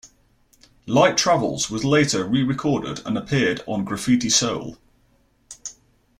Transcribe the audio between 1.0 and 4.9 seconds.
Travels" was later rerecorded and appeared on Graffiti Soul.